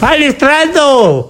Palestrando! 0.00 1.28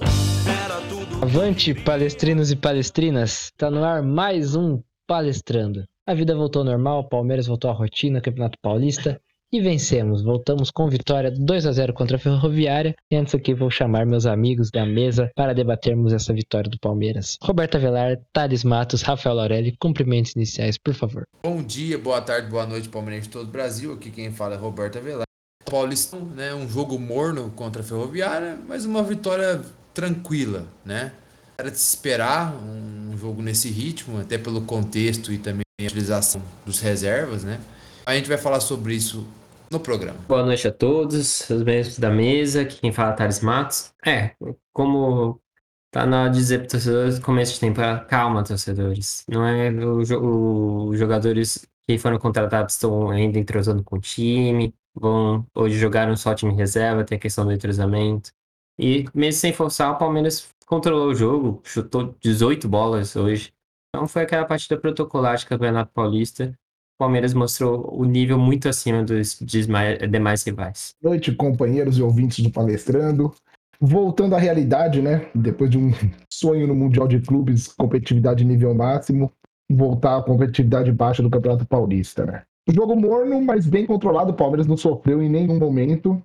Avante, 1.23 1.73
palestrinos 1.73 2.51
e 2.51 2.55
palestrinas! 2.55 3.51
Tá 3.57 3.71
no 3.71 3.83
ar 3.83 4.03
mais 4.03 4.55
um 4.55 4.79
Palestrando. 5.07 5.85
A 6.05 6.13
vida 6.13 6.35
voltou 6.35 6.59
ao 6.59 6.65
normal, 6.67 7.09
Palmeiras 7.09 7.47
voltou 7.47 7.71
à 7.71 7.73
rotina, 7.73 8.21
Campeonato 8.21 8.59
Paulista 8.61 9.19
e 9.51 9.59
vencemos. 9.59 10.21
Voltamos 10.21 10.69
com 10.69 10.87
vitória 10.87 11.31
2 11.31 11.65
a 11.65 11.71
0 11.71 11.93
contra 11.93 12.17
a 12.17 12.19
Ferroviária. 12.19 12.93
E 13.11 13.15
antes 13.15 13.33
aqui 13.33 13.55
vou 13.55 13.71
chamar 13.71 14.05
meus 14.05 14.27
amigos 14.27 14.69
da 14.71 14.85
mesa 14.85 15.31
para 15.35 15.53
debatermos 15.53 16.13
essa 16.13 16.31
vitória 16.31 16.69
do 16.69 16.77
Palmeiras. 16.79 17.37
Roberto 17.41 17.75
Avelar, 17.75 18.17
Thales 18.31 18.63
Matos, 18.63 19.01
Rafael 19.01 19.35
Laurelli, 19.35 19.75
cumprimentos 19.79 20.35
iniciais, 20.35 20.77
por 20.77 20.93
favor. 20.93 21.23
Bom 21.41 21.63
dia, 21.63 21.97
boa 21.97 22.21
tarde, 22.21 22.47
boa 22.47 22.67
noite, 22.67 22.87
Palmeirense 22.87 23.29
de 23.29 23.33
todo 23.33 23.47
o 23.47 23.51
Brasil. 23.51 23.93
Aqui 23.93 24.11
quem 24.11 24.31
fala 24.31 24.53
é 24.53 24.57
Roberto 24.59 24.99
Avelar. 24.99 25.28
Paulistão, 25.69 26.21
né, 26.21 26.53
um 26.53 26.67
jogo 26.67 26.97
morno 26.97 27.51
contra 27.55 27.81
a 27.81 27.85
Ferroviária, 27.85 28.57
mas 28.67 28.85
uma 28.85 29.03
vitória 29.03 29.61
tranquila, 29.93 30.65
né? 30.85 31.11
Era 31.57 31.69
de 31.69 31.77
se 31.77 31.95
esperar 31.95 32.55
um 32.55 33.17
jogo 33.17 33.41
nesse 33.41 33.69
ritmo, 33.69 34.19
até 34.19 34.37
pelo 34.37 34.61
contexto 34.61 35.33
e 35.33 35.37
também 35.37 35.63
a 35.79 35.83
utilização 35.83 36.41
dos 36.65 36.79
reservas, 36.79 37.43
né? 37.43 37.59
A 38.05 38.15
gente 38.15 38.29
vai 38.29 38.37
falar 38.37 38.59
sobre 38.59 38.95
isso 38.95 39.27
no 39.69 39.79
programa. 39.79 40.17
Boa 40.27 40.43
noite 40.43 40.67
a 40.67 40.71
todos, 40.71 41.49
os 41.49 41.63
membros 41.63 41.99
da 41.99 42.09
mesa, 42.09 42.65
quem 42.65 42.91
fala 42.91 43.11
é 43.11 43.15
Thales 43.15 43.41
Matos. 43.41 43.91
É, 44.05 44.31
como 44.73 45.39
tá 45.91 46.05
na 46.05 46.23
hora 46.23 46.29
de 46.29 46.37
dizer 46.37 46.59
para 46.59 46.69
torcedores, 46.69 47.19
começo 47.19 47.53
de 47.53 47.59
temporada, 47.59 48.05
calma, 48.05 48.43
torcedores. 48.43 49.23
Não 49.27 49.45
é 49.45 49.69
os 49.69 50.97
jogadores 50.97 51.67
que 51.87 51.97
foram 51.97 52.17
contratados 52.17 52.75
estão 52.75 53.09
ainda 53.09 53.37
entrosando 53.37 53.83
com 53.83 53.97
o 53.97 53.99
time, 53.99 54.73
vão 54.99 55.45
hoje 55.55 55.77
jogaram 55.77 56.15
só 56.15 56.33
time 56.35 56.53
reserva, 56.53 57.03
tem 57.03 57.17
a 57.17 57.21
questão 57.21 57.45
do 57.45 57.51
entrosamento. 57.51 58.31
E 58.77 59.05
mesmo 59.13 59.39
sem 59.39 59.53
forçar, 59.53 59.91
o 59.91 59.97
Palmeiras 59.97 60.47
controlou 60.65 61.09
o 61.09 61.15
jogo, 61.15 61.61
chutou 61.63 62.15
18 62.21 62.67
bolas 62.67 63.15
hoje. 63.15 63.51
Então 63.89 64.07
foi 64.07 64.21
aquela 64.21 64.45
partida 64.45 64.79
protocolar 64.79 65.37
de 65.37 65.45
Campeonato 65.45 65.91
Paulista. 65.91 66.53
O 66.95 66.99
Palmeiras 66.99 67.33
mostrou 67.33 67.93
o 67.97 68.05
nível 68.05 68.37
muito 68.37 68.69
acima 68.69 69.03
dos 69.03 69.39
demais 69.39 70.43
rivais. 70.43 70.93
Boa 71.01 71.15
noite, 71.15 71.33
companheiros 71.33 71.97
e 71.97 72.01
ouvintes 72.01 72.43
do 72.43 72.51
Palestrando. 72.51 73.33
Voltando 73.81 74.35
à 74.35 74.37
realidade, 74.37 75.01
né? 75.01 75.29
Depois 75.33 75.69
de 75.69 75.77
um 75.77 75.91
sonho 76.29 76.67
no 76.67 76.75
Mundial 76.75 77.07
de 77.07 77.19
Clubes, 77.21 77.69
competitividade 77.69 78.43
nível 78.43 78.75
máximo, 78.75 79.31
voltar 79.71 80.17
à 80.17 80.21
competitividade 80.21 80.91
baixa 80.91 81.23
do 81.23 81.29
Campeonato 81.29 81.65
Paulista, 81.65 82.25
né? 82.25 82.43
Jogo 82.71 82.95
morno, 82.95 83.41
mas 83.41 83.65
bem 83.65 83.85
controlado. 83.85 84.31
O 84.31 84.35
Palmeiras 84.35 84.67
não 84.67 84.77
sofreu 84.77 85.21
em 85.21 85.29
nenhum 85.29 85.57
momento. 85.57 86.21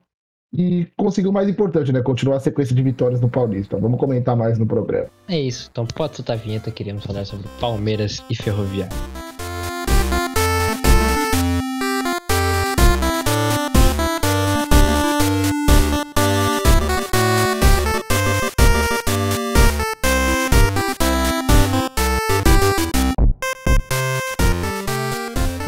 E 0.56 0.86
conseguiu 0.96 1.30
o 1.30 1.34
mais 1.34 1.48
importante, 1.48 1.92
né? 1.92 2.00
Continuar 2.00 2.36
a 2.36 2.40
sequência 2.40 2.76
de 2.76 2.82
vitórias 2.82 3.20
no 3.20 3.28
Paulista. 3.28 3.76
Vamos 3.76 3.98
comentar 3.98 4.36
mais 4.36 4.56
no 4.56 4.64
programa. 4.64 5.08
É 5.28 5.40
isso. 5.40 5.68
Então 5.72 5.84
pode 5.84 6.14
soltar 6.14 6.36
a 6.36 6.38
vinheta. 6.38 6.70
Queremos 6.70 7.04
falar 7.04 7.24
sobre 7.24 7.48
Palmeiras 7.58 8.22
e 8.30 8.36
Ferroviário. 8.36 8.94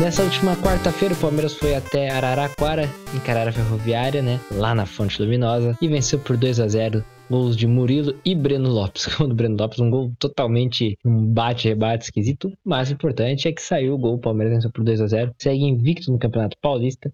Nessa 0.07 0.23
última 0.23 0.55
quarta-feira, 0.59 1.15
o 1.15 1.17
Palmeiras 1.17 1.55
foi 1.55 1.75
até 1.75 2.09
Araraquara, 2.09 2.89
encarar 3.13 3.49
a 3.49 3.53
Ferroviária, 3.53 4.23
né? 4.23 4.39
Lá 4.53 4.73
na 4.73 4.87
Fonte 4.87 5.21
Luminosa, 5.21 5.77
e 5.83 5.89
venceu 5.89 6.17
por 6.21 6.37
2 6.37 6.61
a 6.61 6.69
0 6.69 7.05
Gols 7.29 7.57
de 7.57 7.67
Murilo 7.67 8.15
e 8.25 8.33
Breno 8.33 8.69
Lopes. 8.71 9.07
O 9.19 9.27
do 9.27 9.35
Breno 9.35 9.57
Lopes, 9.59 9.81
um 9.81 9.91
gol 9.91 10.13
totalmente 10.17 10.97
um 11.05 11.27
bate-rebate 11.27 12.05
esquisito. 12.05 12.47
O 12.65 12.69
mais 12.69 12.89
importante 12.89 13.49
é 13.49 13.53
que 13.53 13.61
saiu 13.61 13.95
o 13.95 13.99
gol. 13.99 14.15
O 14.15 14.21
Palmeiras 14.21 14.55
venceu 14.55 14.71
por 14.71 14.85
2 14.85 15.01
a 15.01 15.09
0 15.09 15.35
Segue 15.43 15.65
invicto 15.65 16.13
no 16.13 16.21
Campeonato 16.21 16.57
Paulista. 16.63 17.13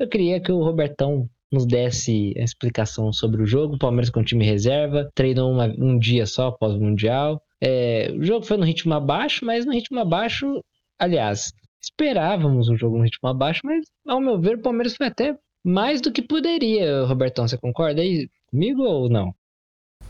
Eu 0.00 0.08
queria 0.08 0.40
que 0.40 0.50
o 0.50 0.64
Robertão 0.64 1.30
nos 1.52 1.64
desse 1.64 2.34
a 2.36 2.42
explicação 2.42 3.12
sobre 3.12 3.40
o 3.40 3.46
jogo. 3.46 3.76
O 3.76 3.78
Palmeiras 3.78 4.10
com 4.10 4.24
time 4.24 4.44
reserva, 4.44 5.08
treinou 5.14 5.48
uma, 5.48 5.66
um 5.78 5.96
dia 5.96 6.26
só 6.26 6.48
após 6.48 6.74
o 6.74 6.80
Mundial. 6.80 7.40
É, 7.60 8.12
o 8.18 8.24
jogo 8.24 8.44
foi 8.44 8.56
no 8.56 8.64
ritmo 8.64 8.92
abaixo, 8.94 9.46
mas 9.46 9.64
no 9.64 9.72
ritmo 9.72 10.00
abaixo, 10.00 10.60
aliás, 10.98 11.52
esperávamos 11.82 12.68
um 12.68 12.76
jogo 12.76 12.98
no 12.98 13.04
ritmo 13.04 13.28
abaixo, 13.28 13.60
mas 13.64 13.84
ao 14.06 14.20
meu 14.20 14.40
ver, 14.40 14.56
o 14.56 14.62
Palmeiras 14.62 14.96
foi 14.96 15.06
até 15.06 15.36
mais 15.64 16.00
do 16.00 16.12
que 16.12 16.22
poderia, 16.22 17.04
Robertão. 17.04 17.46
Você 17.46 17.56
concorda 17.58 18.00
aí 18.00 18.28
comigo 18.50 18.82
ou 18.82 19.08
não? 19.08 19.34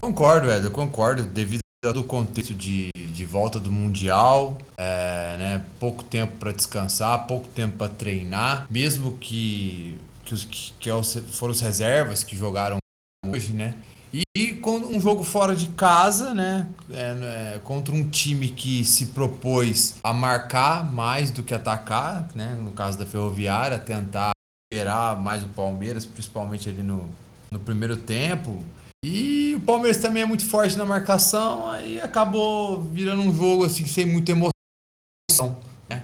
Concordo, 0.01 0.51
Ed, 0.51 0.65
eu 0.65 0.71
concordo, 0.71 1.23
devido 1.23 1.63
ao 1.85 2.05
contexto 2.05 2.55
de, 2.55 2.91
de 2.95 3.25
volta 3.25 3.59
do 3.59 3.71
Mundial, 3.71 4.57
é, 4.77 5.37
né, 5.37 5.67
pouco 5.81 6.03
tempo 6.05 6.37
para 6.37 6.53
descansar, 6.53 7.27
pouco 7.27 7.49
tempo 7.49 7.77
para 7.77 7.93
treinar, 7.93 8.67
mesmo 8.71 9.19
que, 9.19 9.99
que, 10.25 10.35
os, 10.35 10.45
que, 10.45 10.73
que 10.79 10.91
é 10.91 11.03
foram 11.03 11.53
os 11.53 11.61
reservas 11.61 12.23
que 12.23 12.37
jogaram 12.37 12.79
hoje, 13.27 13.53
né? 13.53 13.75
E 14.13 14.61
um 14.67 15.01
jogo 15.01 15.25
fora 15.25 15.57
de 15.57 15.69
casa, 15.69 16.35
né? 16.35 16.69
É, 16.91 17.55
é, 17.55 17.59
contra 17.65 17.95
um 17.95 18.09
time 18.09 18.49
que 18.49 18.85
se 18.85 19.07
propôs 19.07 19.95
a 20.05 20.13
marcar 20.13 20.85
mais 20.93 21.31
do 21.31 21.43
que 21.43 21.55
atacar, 21.55 22.29
né? 22.35 22.55
No 22.61 22.73
caso 22.73 22.99
da 22.99 23.07
Ferroviária, 23.07 23.79
tentar 23.79 24.33
esperar 24.71 25.19
mais 25.19 25.43
o 25.43 25.49
Palmeiras, 25.49 26.05
principalmente 26.05 26.69
ali 26.69 26.83
no, 26.83 27.09
no 27.51 27.59
primeiro 27.59 27.97
tempo. 27.97 28.63
E 29.03 29.55
o 29.57 29.61
Palmeiras 29.61 29.97
também 29.97 30.23
é 30.23 30.27
muito 30.27 30.45
forte 30.45 30.77
na 30.77 30.85
marcação, 30.85 31.71
aí 31.71 32.01
acabou 32.01 32.83
virando 32.83 33.23
um 33.23 33.35
jogo 33.35 33.65
assim 33.65 33.87
sem 33.87 34.05
muita 34.05 34.33
emoção. 34.33 35.57
Né? 35.89 36.03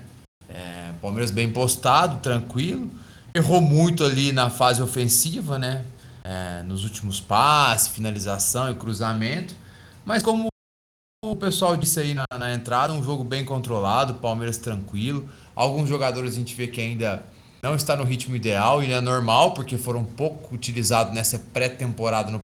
É, 0.48 0.92
Palmeiras 1.00 1.30
bem 1.30 1.52
postado, 1.52 2.20
tranquilo. 2.20 2.90
Errou 3.34 3.60
muito 3.60 4.02
ali 4.02 4.32
na 4.32 4.48
fase 4.48 4.82
ofensiva, 4.82 5.58
né? 5.58 5.84
É, 6.28 6.62
nos 6.62 6.84
últimos 6.84 7.20
passes, 7.20 7.88
finalização 7.88 8.70
e 8.70 8.74
cruzamento. 8.74 9.56
Mas 10.04 10.22
como 10.22 10.48
o 11.24 11.34
pessoal 11.34 11.74
disse 11.74 12.00
aí 12.00 12.12
na, 12.12 12.26
na, 12.38 12.52
entrada, 12.52 12.92
um 12.92 13.02
jogo 13.02 13.24
bem 13.24 13.46
controlado, 13.46 14.14
Palmeiras 14.14 14.58
tranquilo. 14.58 15.26
Alguns 15.56 15.88
jogadores 15.88 16.34
a 16.34 16.36
gente 16.36 16.54
vê 16.54 16.66
que 16.66 16.82
ainda 16.82 17.24
não 17.62 17.74
está 17.74 17.96
no 17.96 18.04
ritmo 18.04 18.36
ideal 18.36 18.82
e 18.82 18.92
é 18.92 19.00
normal, 19.00 19.54
porque 19.54 19.78
foram 19.78 20.04
pouco 20.04 20.54
utilizados 20.54 21.14
nessa 21.14 21.38
pré-temporada 21.38 22.30
no 22.30 22.40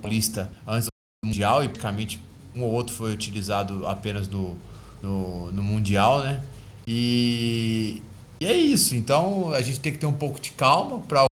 Paulista 0.00 0.50
antes 0.66 0.86
do 0.86 1.28
Mundial 1.28 1.62
e 1.62 1.68
praticamente 1.68 2.20
um 2.54 2.62
ou 2.62 2.72
outro 2.72 2.94
foi 2.94 3.12
utilizado 3.12 3.86
apenas 3.86 4.26
no, 4.28 4.56
no, 5.02 5.52
no 5.52 5.62
Mundial, 5.62 6.22
né? 6.22 6.42
E, 6.86 8.02
e, 8.40 8.46
é 8.46 8.54
isso. 8.54 8.96
Então 8.96 9.52
a 9.52 9.60
gente 9.60 9.78
tem 9.78 9.92
que 9.92 9.98
ter 9.98 10.06
um 10.06 10.12
pouco 10.12 10.40
de 10.40 10.52
calma 10.52 11.00
para 11.00 11.26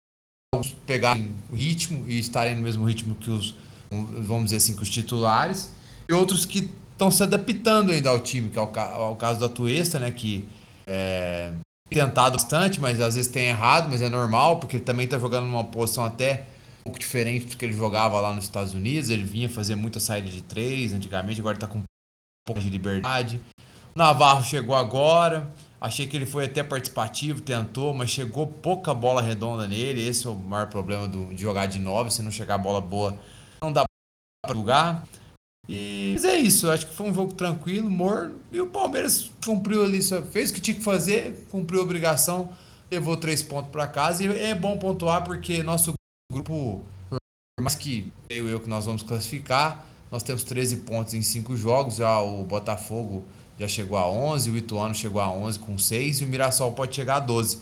pegarem 0.68 1.32
o 1.50 1.56
ritmo 1.56 2.04
e 2.08 2.18
estarem 2.18 2.54
no 2.54 2.62
mesmo 2.62 2.84
ritmo 2.84 3.14
que 3.14 3.30
os, 3.30 3.54
vamos 3.90 4.44
dizer 4.44 4.56
assim, 4.56 4.76
que 4.76 4.82
os 4.82 4.90
titulares, 4.90 5.72
e 6.08 6.12
outros 6.12 6.44
que 6.44 6.70
estão 6.92 7.10
se 7.10 7.22
adaptando 7.22 7.92
ainda 7.92 8.10
ao 8.10 8.20
time, 8.20 8.50
que 8.50 8.58
é 8.58 8.62
o, 8.62 9.12
o 9.12 9.16
caso 9.16 9.40
da 9.40 9.48
Tuesta, 9.48 9.98
né, 9.98 10.10
que 10.10 10.46
é 10.86 11.52
tentado 11.88 12.36
bastante, 12.36 12.80
mas 12.80 13.00
às 13.00 13.16
vezes 13.16 13.30
tem 13.30 13.48
errado, 13.48 13.88
mas 13.90 14.00
é 14.00 14.08
normal, 14.08 14.58
porque 14.58 14.76
ele 14.76 14.84
também 14.84 15.04
está 15.04 15.18
jogando 15.18 15.46
numa 15.46 15.64
posição 15.64 16.04
até 16.04 16.46
um 16.80 16.84
pouco 16.84 16.98
diferente 16.98 17.46
do 17.46 17.56
que 17.56 17.64
ele 17.64 17.72
jogava 17.72 18.20
lá 18.20 18.32
nos 18.32 18.44
Estados 18.44 18.74
Unidos, 18.74 19.10
ele 19.10 19.24
vinha 19.24 19.48
fazer 19.48 19.74
muita 19.74 19.98
saída 19.98 20.28
de 20.28 20.42
três 20.42 20.92
antigamente, 20.92 21.40
agora 21.40 21.56
está 21.56 21.66
com 21.66 21.78
um 21.78 21.84
pouco 22.46 22.60
de 22.60 22.70
liberdade. 22.70 23.40
O 23.94 23.98
Navarro 23.98 24.44
chegou 24.44 24.74
agora, 24.74 25.50
Achei 25.80 26.06
que 26.06 26.14
ele 26.14 26.26
foi 26.26 26.44
até 26.44 26.62
participativo, 26.62 27.40
tentou, 27.40 27.94
mas 27.94 28.10
chegou 28.10 28.46
pouca 28.46 28.92
bola 28.92 29.22
redonda 29.22 29.66
nele. 29.66 30.06
Esse 30.06 30.26
é 30.26 30.30
o 30.30 30.34
maior 30.34 30.68
problema 30.68 31.08
do, 31.08 31.34
de 31.34 31.40
jogar 31.40 31.66
de 31.66 31.78
9. 31.78 32.10
Se 32.10 32.22
não 32.22 32.30
chegar 32.30 32.56
a 32.56 32.58
bola 32.58 32.82
boa, 32.82 33.18
não 33.62 33.72
dá 33.72 33.84
para 34.44 34.54
jogar. 34.54 35.08
E, 35.66 36.10
mas 36.14 36.24
é 36.24 36.36
isso, 36.36 36.68
acho 36.70 36.86
que 36.86 36.94
foi 36.94 37.08
um 37.08 37.14
jogo 37.14 37.32
tranquilo, 37.32 37.88
morno. 37.88 38.38
E 38.52 38.60
o 38.60 38.66
Palmeiras 38.66 39.30
cumpriu 39.42 39.82
ali, 39.82 40.02
fez 40.30 40.50
o 40.50 40.54
que 40.54 40.60
tinha 40.60 40.76
que 40.76 40.82
fazer, 40.82 41.46
cumpriu 41.50 41.80
a 41.80 41.84
obrigação, 41.84 42.52
levou 42.90 43.16
três 43.16 43.42
pontos 43.42 43.70
para 43.70 43.86
casa. 43.86 44.22
E 44.22 44.26
é 44.26 44.54
bom 44.54 44.76
pontuar 44.76 45.24
porque 45.24 45.62
nosso 45.62 45.94
grupo, 46.30 46.84
por 47.08 47.62
mais 47.62 47.74
que 47.74 48.12
eu 48.28 48.48
eu 48.48 48.60
que 48.60 48.68
nós 48.68 48.84
vamos 48.84 49.02
classificar, 49.02 49.86
nós 50.10 50.22
temos 50.22 50.44
13 50.44 50.78
pontos 50.78 51.14
em 51.14 51.22
cinco 51.22 51.56
jogos. 51.56 51.96
Já 51.96 52.20
o 52.20 52.44
Botafogo 52.44 53.24
já 53.60 53.68
chegou 53.68 53.98
a 53.98 54.10
11, 54.10 54.50
o 54.50 54.56
Ituano 54.56 54.94
chegou 54.94 55.20
a 55.20 55.30
11 55.30 55.58
com 55.58 55.76
6 55.76 56.22
e 56.22 56.24
o 56.24 56.28
Mirassol 56.28 56.72
pode 56.72 56.96
chegar 56.96 57.16
a 57.16 57.20
12. 57.20 57.60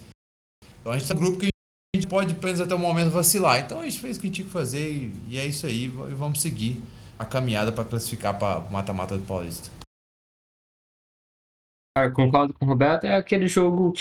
Então 0.81 0.93
a 0.93 0.99
gente 0.99 1.09
tem 1.09 1.17
um 1.17 1.21
grupo 1.21 1.39
que 1.41 1.49
a 1.49 1.97
gente 1.97 2.07
pode, 2.07 2.35
pelo 2.35 2.63
até 2.63 2.75
o 2.75 2.79
momento, 2.79 3.11
vacilar. 3.11 3.59
Então 3.59 3.81
a 3.81 3.85
gente 3.85 3.99
fez 3.99 4.17
o 4.17 4.21
que 4.21 4.31
tinha 4.31 4.47
que 4.47 4.53
fazer 4.53 5.13
e, 5.29 5.37
é 5.37 5.45
isso 5.45 5.67
aí. 5.67 5.87
E 5.87 5.89
vamos 5.89 6.41
seguir 6.41 6.81
a 7.19 7.25
caminhada 7.25 7.73
para 7.73 7.85
classificar 7.85 8.39
para 8.39 8.61
o 8.61 8.73
mata-mata 8.73 9.19
do 9.19 9.25
Paulista. 9.25 9.71
Eu 11.97 12.13
concordo 12.13 12.55
com 12.55 12.65
o 12.65 12.69
Roberto, 12.69 13.05
é 13.05 13.17
aquele 13.17 13.49
jogo 13.49 13.93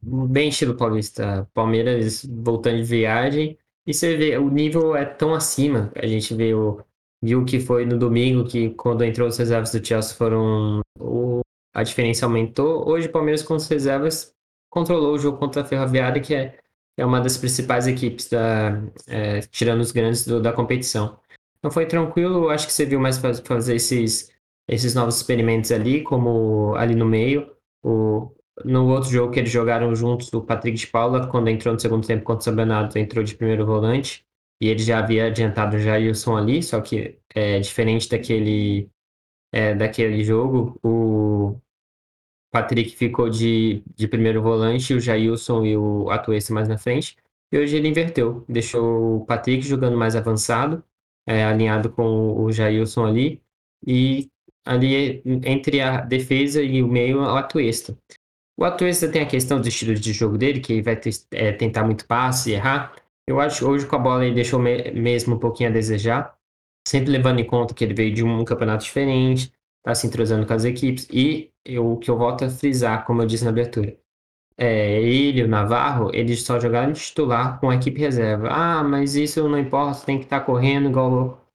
bem 0.00 0.50
estilo 0.50 0.76
paulista. 0.76 1.48
Palmeiras 1.52 2.24
voltando 2.24 2.76
de 2.76 2.84
viagem, 2.84 3.58
E 3.84 3.92
você 3.92 4.16
vê, 4.16 4.38
o 4.38 4.48
nível 4.48 4.94
é 4.94 5.04
tão 5.04 5.34
acima. 5.34 5.90
A 5.96 6.06
gente 6.06 6.32
o, 6.54 6.80
viu 7.22 7.44
que 7.44 7.60
foi 7.60 7.84
no 7.84 7.98
domingo 7.98 8.46
que 8.46 8.70
quando 8.70 9.04
entrou 9.04 9.28
os 9.28 9.36
reservas 9.36 9.72
do 9.72 9.84
Chelsea 9.84 10.16
foram. 10.16 10.80
O, 10.98 11.29
a 11.72 11.82
diferença 11.82 12.26
aumentou. 12.26 12.88
Hoje 12.88 13.08
o 13.08 13.12
Palmeiras 13.12 13.42
com 13.42 13.54
as 13.54 13.68
reservas 13.68 14.34
controlou 14.68 15.14
o 15.14 15.18
jogo 15.18 15.38
contra 15.38 15.62
a 15.62 15.64
Ferroviária, 15.64 16.22
que 16.22 16.34
é, 16.34 16.58
é 16.96 17.04
uma 17.04 17.20
das 17.20 17.36
principais 17.36 17.86
equipes, 17.86 18.28
da, 18.28 18.80
é, 19.08 19.40
tirando 19.40 19.80
os 19.80 19.92
grandes 19.92 20.26
do, 20.26 20.40
da 20.40 20.52
competição. 20.52 21.18
Então 21.58 21.70
foi 21.70 21.86
tranquilo, 21.86 22.48
acho 22.48 22.66
que 22.66 22.72
você 22.72 22.86
viu 22.86 22.98
mais 23.00 23.18
fazer 23.18 23.74
esses, 23.76 24.30
esses 24.68 24.94
novos 24.94 25.16
experimentos 25.16 25.70
ali, 25.72 26.02
como 26.02 26.74
ali 26.76 26.94
no 26.94 27.04
meio. 27.04 27.50
O, 27.82 28.32
no 28.64 28.88
outro 28.88 29.10
jogo 29.10 29.32
que 29.32 29.40
eles 29.40 29.50
jogaram 29.50 29.94
juntos, 29.94 30.32
o 30.32 30.42
Patrick 30.42 30.78
de 30.78 30.86
Paula, 30.86 31.26
quando 31.26 31.48
entrou 31.48 31.74
no 31.74 31.80
segundo 31.80 32.06
tempo 32.06 32.24
contra 32.24 32.40
o 32.40 32.44
São 32.44 32.54
Bernardo, 32.54 32.96
entrou 32.96 33.24
de 33.24 33.34
primeiro 33.34 33.66
volante. 33.66 34.24
E 34.60 34.68
ele 34.68 34.80
já 34.80 34.98
havia 34.98 35.26
adiantado 35.26 35.76
o 35.76 35.80
Jailson 35.80 36.36
ali, 36.36 36.62
só 36.62 36.80
que 36.80 37.18
é 37.34 37.58
diferente 37.60 38.08
daquele, 38.08 38.90
é, 39.52 39.74
daquele 39.74 40.22
jogo. 40.22 40.78
O 40.82 41.29
Patrick 42.50 42.96
ficou 42.96 43.30
de, 43.30 43.82
de 43.94 44.08
primeiro 44.08 44.42
volante, 44.42 44.94
o 44.94 45.00
Jailson 45.00 45.64
e 45.64 45.76
o 45.76 46.10
Atuesta 46.10 46.52
mais 46.52 46.68
na 46.68 46.76
frente. 46.76 47.16
E 47.52 47.58
hoje 47.58 47.76
ele 47.76 47.88
inverteu, 47.88 48.44
deixou 48.48 49.16
o 49.16 49.24
Patrick 49.24 49.62
jogando 49.66 49.96
mais 49.96 50.14
avançado, 50.16 50.82
é, 51.26 51.44
alinhado 51.44 51.90
com 51.90 52.42
o 52.42 52.50
Jailson 52.52 53.06
ali. 53.06 53.42
E 53.86 54.28
ali 54.64 55.22
entre 55.44 55.80
a 55.80 56.00
defesa 56.00 56.62
e 56.62 56.82
o 56.82 56.88
meio, 56.88 57.20
o 57.20 57.36
Atuesta. 57.36 57.96
O 58.58 58.64
Atuesta 58.64 59.10
tem 59.10 59.22
a 59.22 59.26
questão 59.26 59.60
do 59.60 59.68
estilo 59.68 59.94
de 59.94 60.12
jogo 60.12 60.36
dele, 60.36 60.60
que 60.60 60.82
vai 60.82 60.96
ter, 60.96 61.10
é, 61.32 61.52
tentar 61.52 61.84
muito 61.84 62.06
passe 62.06 62.52
errar. 62.52 62.94
Eu 63.26 63.40
acho 63.40 63.60
que 63.60 63.64
hoje 63.64 63.86
com 63.86 63.96
a 63.96 63.98
bola 63.98 64.24
ele 64.24 64.34
deixou 64.34 64.58
me 64.60 64.90
mesmo 64.92 65.36
um 65.36 65.38
pouquinho 65.38 65.70
a 65.70 65.72
desejar, 65.72 66.36
sempre 66.86 67.10
levando 67.10 67.38
em 67.38 67.44
conta 67.44 67.74
que 67.74 67.84
ele 67.84 67.94
veio 67.94 68.12
de 68.12 68.24
um 68.24 68.44
campeonato 68.44 68.84
diferente, 68.84 69.52
está 69.78 69.94
se 69.94 70.06
entrosando 70.06 70.46
com 70.46 70.52
as 70.52 70.64
equipes. 70.64 71.08
E 71.10 71.49
o 71.78 71.96
que 71.98 72.10
eu 72.10 72.16
volto 72.18 72.44
a 72.44 72.50
frisar, 72.50 73.04
como 73.06 73.22
eu 73.22 73.26
disse 73.26 73.44
na 73.44 73.50
abertura, 73.50 73.96
é, 74.58 75.00
ele, 75.02 75.44
o 75.44 75.48
Navarro, 75.48 76.10
eles 76.14 76.42
só 76.44 76.60
jogaram 76.60 76.92
titular 76.92 77.60
com 77.60 77.70
a 77.70 77.76
equipe 77.76 78.00
reserva. 78.00 78.48
Ah, 78.50 78.84
mas 78.84 79.16
isso 79.16 79.48
não 79.48 79.58
importa, 79.58 80.06
tem 80.06 80.18
que 80.18 80.24
estar 80.24 80.40
tá 80.40 80.46
correndo 80.46 80.90
igual. 80.90 81.46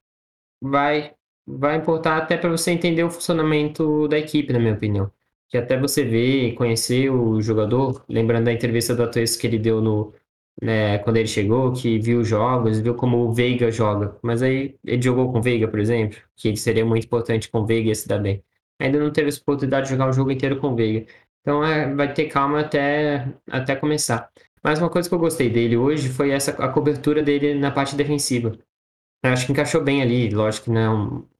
Vai, 0.61 1.15
vai 1.47 1.77
importar 1.77 2.17
até 2.17 2.37
para 2.37 2.49
você 2.49 2.71
entender 2.71 3.03
o 3.03 3.11
funcionamento 3.11 4.07
da 4.07 4.17
equipe, 4.19 4.53
na 4.53 4.59
minha 4.59 4.73
opinião 4.73 5.11
que 5.55 5.57
até 5.57 5.79
você 5.79 6.03
ver 6.03 6.49
e 6.49 6.53
conhecer 6.55 7.09
o 7.09 7.41
jogador, 7.41 8.03
lembrando 8.09 8.45
da 8.45 8.53
entrevista 8.53 8.95
do 8.95 9.03
Atuesta 9.03 9.39
que 9.39 9.47
ele 9.47 9.59
deu 9.59 9.81
no, 9.81 10.13
né, 10.61 10.97
quando 10.99 11.17
ele 11.17 11.27
chegou, 11.27 11.73
que 11.73 11.99
viu 11.99 12.23
jogos, 12.23 12.79
viu 12.79 12.95
como 12.95 13.17
o 13.19 13.33
Veiga 13.33 13.71
joga. 13.71 14.17
Mas 14.21 14.41
aí 14.41 14.77
ele 14.83 15.01
jogou 15.01 15.31
com 15.31 15.39
o 15.39 15.41
Veiga, 15.41 15.67
por 15.67 15.79
exemplo, 15.79 16.19
que 16.35 16.55
seria 16.57 16.85
muito 16.85 17.05
importante 17.05 17.49
com 17.49 17.59
o 17.61 17.65
Veiga 17.65 17.93
se 17.95 18.07
dar 18.07 18.19
bem. 18.19 18.43
Ainda 18.79 18.99
não 18.99 19.11
teve 19.11 19.29
essa 19.29 19.39
oportunidade 19.41 19.85
de 19.85 19.91
jogar 19.91 20.09
o 20.09 20.13
jogo 20.13 20.31
inteiro 20.31 20.59
com 20.59 20.69
o 20.69 20.75
Veiga. 20.75 21.05
Então 21.41 21.63
é, 21.63 21.93
vai 21.93 22.13
ter 22.13 22.25
calma 22.25 22.61
até, 22.61 23.27
até 23.49 23.75
começar. 23.75 24.29
Mas 24.63 24.79
uma 24.79 24.89
coisa 24.89 25.07
que 25.07 25.13
eu 25.13 25.19
gostei 25.19 25.49
dele 25.49 25.77
hoje 25.77 26.09
foi 26.09 26.31
essa 26.31 26.51
a 26.51 26.69
cobertura 26.69 27.21
dele 27.21 27.53
na 27.53 27.71
parte 27.71 27.95
defensiva. 27.95 28.57
Eu 29.23 29.31
acho 29.31 29.45
que 29.45 29.51
encaixou 29.51 29.83
bem 29.83 30.01
ali. 30.01 30.29
Lógico 30.29 30.65
que 30.65 30.71
não 30.71 30.81
é 30.81 30.89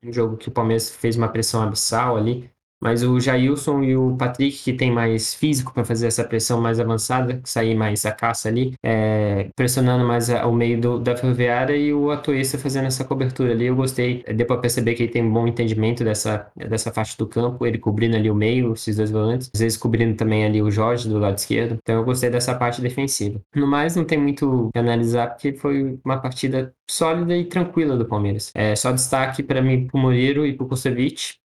um 0.08 0.14
jogo 0.14 0.38
que 0.38 0.50
o 0.50 0.52
Palmeiras 0.52 0.90
fez 0.90 1.16
uma 1.16 1.28
pressão 1.28 1.62
abissal 1.62 2.18
ali, 2.18 2.50
mas 2.82 3.04
o 3.04 3.20
Jailson 3.20 3.84
e 3.84 3.96
o 3.96 4.16
Patrick, 4.16 4.64
que 4.64 4.74
tem 4.74 4.92
mais 4.92 5.34
físico 5.34 5.74
para 5.74 5.84
fazer 5.84 6.08
essa 6.08 6.24
pressão 6.24 6.62
mais 6.62 6.80
avançada, 6.80 7.42
sair 7.44 7.76
mais 7.76 8.06
a 8.06 8.12
caça 8.12 8.50
ali, 8.50 8.74
é, 8.84 9.50
pressionando 9.56 10.06
mais 10.06 10.30
o 10.30 10.52
meio 10.52 10.80
do, 10.80 11.00
da 11.00 11.16
ferroviária 11.16 11.76
e 11.76 11.94
o 11.94 12.12
Atoesta 12.12 12.58
fazendo 12.58 12.86
essa 12.86 13.04
cobertura 13.04 13.52
ali. 13.52 13.66
Eu 13.66 13.76
gostei, 13.76 14.24
deu 14.36 14.46
para 14.46 14.58
perceber 14.58 14.96
que 14.96 15.04
ele 15.04 15.12
tem 15.12 15.24
um 15.24 15.32
bom 15.32 15.48
entendimento 15.48 16.04
dessa, 16.04 16.48
dessa 16.56 16.92
faixa 16.92 17.16
do 17.18 17.28
campo, 17.28 17.66
ele 17.66 17.78
cobrindo 17.78 18.16
ali 18.16 18.30
o 18.30 18.36
meio, 18.36 18.74
esses 18.74 18.96
dois 18.96 19.12
volantes, 19.12 19.50
às 19.54 19.60
vezes 19.60 19.78
cobrindo 19.78 20.16
também 20.16 20.46
ali 20.46 20.62
o 20.62 20.70
Jorge 20.72 21.10
do 21.10 21.20
lado 21.20 21.38
esquerdo. 21.38 21.78
Então 21.82 21.96
eu 21.96 22.04
gostei 22.04 22.30
dessa 22.30 22.54
parte 22.56 22.82
defensiva. 22.82 23.40
No 23.56 23.68
mais, 23.68 23.96
não 23.96 24.06
tem 24.06 24.18
muito 24.18 24.70
que 24.74 24.80
analisar, 24.80 25.28
porque 25.30 25.54
foi 25.54 25.98
uma 26.04 26.18
partida 26.18 26.74
sólida 26.90 27.36
e 27.36 27.46
tranquila 27.46 27.98
do 27.98 28.06
Palmeiras. 28.06 28.52
É, 28.54 28.76
só 28.76 28.92
destaque 28.92 29.42
para 29.44 29.62
mim 29.62 29.88
pro 29.88 29.98
Murilo 29.98 30.46
e 30.46 30.54
pro 30.54 30.68
Kusevich, 30.68 31.36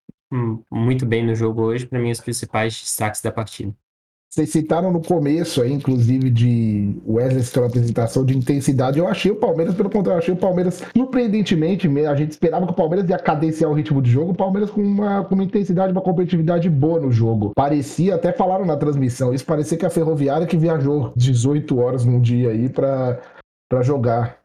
muito 0.70 1.04
bem 1.04 1.26
no 1.26 1.34
jogo 1.34 1.62
hoje, 1.62 1.86
para 1.86 1.98
mim, 1.98 2.10
os 2.10 2.20
principais 2.20 2.74
destaques 2.80 3.20
da 3.20 3.32
partida. 3.32 3.74
Vocês 4.32 4.50
citaram 4.50 4.92
no 4.92 5.02
começo 5.02 5.60
aí, 5.60 5.72
inclusive, 5.72 6.30
de 6.30 6.94
Wesley 7.04 7.44
pela 7.52 7.66
apresentação 7.66 8.24
de 8.24 8.38
intensidade. 8.38 8.96
Eu 8.96 9.08
achei 9.08 9.32
o 9.32 9.34
Palmeiras, 9.34 9.74
pelo 9.74 9.90
contrário, 9.90 10.18
eu 10.18 10.22
achei 10.22 10.32
o 10.32 10.36
Palmeiras, 10.36 10.84
surpreendentemente, 10.96 11.88
a 12.06 12.14
gente 12.14 12.30
esperava 12.30 12.64
que 12.64 12.70
o 12.70 12.76
Palmeiras 12.76 13.10
ia 13.10 13.18
cadenciar 13.18 13.68
o 13.68 13.74
ritmo 13.74 14.00
de 14.00 14.08
jogo, 14.08 14.30
o 14.30 14.36
Palmeiras 14.36 14.70
com 14.70 14.80
uma, 14.82 15.24
com 15.24 15.34
uma 15.34 15.42
intensidade, 15.42 15.90
uma 15.90 16.00
competitividade 16.00 16.70
boa 16.70 17.00
no 17.00 17.10
jogo. 17.10 17.50
Parecia, 17.56 18.14
até 18.14 18.32
falaram 18.32 18.64
na 18.64 18.76
transmissão, 18.76 19.34
isso 19.34 19.44
parecia 19.44 19.76
que 19.76 19.84
a 19.84 19.90
Ferroviária 19.90 20.46
que 20.46 20.56
viajou 20.56 21.12
18 21.16 21.76
horas 21.80 22.04
num 22.04 22.20
dia 22.20 22.50
aí 22.50 22.68
para 22.68 23.18
jogar. 23.82 24.38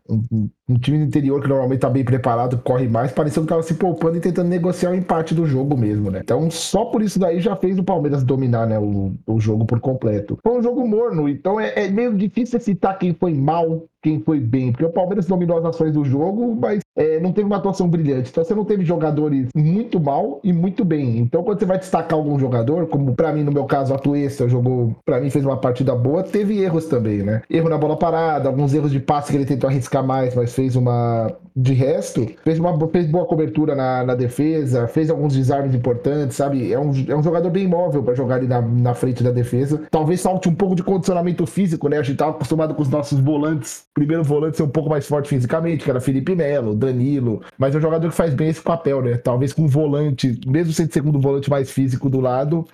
Um, 0.68 0.76
time 0.76 0.98
do 0.98 1.06
interior 1.06 1.42
que 1.42 1.48
normalmente 1.48 1.80
tá 1.80 1.90
bem 1.90 2.04
preparado, 2.04 2.58
corre 2.58 2.88
mais, 2.88 3.12
pareceu 3.12 3.44
que 3.44 3.50
tava 3.50 3.62
se 3.62 3.76
poupando 3.76 4.18
e 4.18 4.20
tentando 4.20 4.50
negociar 4.50 4.92
o 4.92 4.96
empate 4.96 5.36
do 5.36 5.46
jogo 5.46 5.78
mesmo, 5.78 6.10
né? 6.10 6.22
Então, 6.24 6.50
só 6.50 6.86
por 6.86 7.02
isso 7.02 7.20
daí 7.20 7.40
já 7.40 7.56
fez 7.56 7.78
o 7.78 7.84
Palmeiras 7.84 8.24
dominar, 8.24 8.66
né, 8.66 8.80
o, 8.80 9.14
o 9.28 9.40
jogo 9.40 9.66
por 9.66 9.80
completo. 9.80 10.40
Foi 10.42 10.58
um 10.58 10.64
jogo 10.64 10.88
morno, 10.88 11.30
então 11.30 11.60
é, 11.60 11.86
é 11.86 11.88
meio 11.88 12.14
difícil 12.16 12.60
citar 12.60 12.98
quem 12.98 13.14
foi 13.14 13.34
mal, 13.34 13.84
quem 14.02 14.20
foi 14.22 14.40
bem, 14.40 14.72
porque 14.72 14.86
o 14.86 14.92
Palmeiras 14.92 15.26
dominou 15.26 15.58
as 15.58 15.66
ações 15.66 15.94
do 15.94 16.06
jogo, 16.06 16.56
mas 16.60 16.80
é, 16.96 17.20
não 17.20 17.32
teve 17.32 17.46
uma 17.46 17.58
atuação 17.58 17.88
brilhante. 17.88 18.30
Então, 18.30 18.44
você 18.44 18.56
não 18.56 18.64
teve 18.64 18.86
jogadores 18.86 19.50
muito 19.56 20.00
mal 20.00 20.40
e 20.44 20.54
muito 20.54 20.86
bem. 20.86 21.18
Então, 21.18 21.44
quando 21.44 21.60
você 21.60 21.66
vai 21.66 21.78
destacar 21.78 22.18
algum 22.18 22.40
jogador, 22.40 22.88
como 22.88 23.16
para 23.16 23.34
mim, 23.34 23.44
no 23.44 23.52
meu 23.52 23.66
caso, 23.66 23.94
a 23.94 23.98
Tuesta 23.98 24.48
jogou, 24.48 24.96
para 25.04 25.20
mim, 25.20 25.30
fez 25.30 25.44
uma 25.44 25.58
partida 25.58 25.96
boa, 25.96 26.24
teve 26.24 26.62
erros 26.62 26.86
também, 26.86 27.24
né? 27.24 27.42
Erro 27.50 27.70
na 27.70 27.78
bola 27.78 27.98
parada, 27.98 28.48
alguns 28.48 28.74
erros 28.74 28.92
de 28.92 29.00
passe 29.00 29.32
que 29.32 29.38
ele 29.38 29.46
tentou 29.46 29.70
arriscar 29.70 30.06
mais, 30.06 30.36
mas 30.36 30.55
fez 30.56 30.76
uma. 30.76 31.32
De 31.56 31.74
resto, 31.74 32.28
fez 32.44 32.60
uma 32.60 32.78
fez 32.90 33.08
boa 33.08 33.26
cobertura 33.26 33.76
na, 33.76 34.04
na 34.04 34.14
defesa, 34.14 34.88
fez 34.88 35.10
alguns 35.10 35.34
desarmes 35.34 35.74
importantes, 35.74 36.36
sabe? 36.36 36.74
É 36.74 36.78
um, 36.78 36.92
é 37.08 37.16
um 37.16 37.24
jogador 37.24 37.50
bem 37.50 37.66
móvel 37.66 38.04
para 38.04 38.14
jogar 38.14 38.36
ali 38.36 38.48
na, 38.48 38.62
na 38.62 38.94
frente 38.94 39.24
da 39.24 39.32
defesa. 39.32 39.84
Talvez 39.90 40.22
falte 40.22 40.50
um 40.50 40.56
pouco 40.56 40.76
de 40.76 40.84
condicionamento 40.84 41.46
físico, 41.46 41.88
né? 41.88 41.98
A 41.98 42.04
gente 42.04 42.18
tava 42.18 42.32
acostumado 42.32 42.76
com 42.76 42.82
os 42.82 42.90
nossos 42.90 43.20
volantes. 43.20 43.86
Primeiro 43.94 44.24
volante 44.24 44.58
ser 44.58 44.64
um 44.64 44.70
pouco 44.70 44.90
mais 44.90 45.08
forte 45.08 45.30
fisicamente, 45.30 45.86
que 45.86 45.90
era 45.90 46.02
Felipe 46.02 46.36
Melo, 46.36 46.76
Danilo. 46.76 47.42
Mas 47.58 47.74
é 47.74 47.78
um 47.78 47.82
jogador 47.82 48.10
que 48.10 48.16
faz 48.16 48.34
bem 48.34 48.50
esse 48.50 48.62
papel, 48.62 49.02
né? 49.02 49.18
Talvez 49.18 49.54
com 49.54 49.62
um 49.62 49.68
volante, 49.68 50.38
mesmo 50.46 50.74
sendo 50.74 50.92
segundo 50.92 51.22
volante 51.22 51.50
mais 51.50 51.72
físico 51.72 52.10
do 52.10 52.20
lado, 52.20 52.66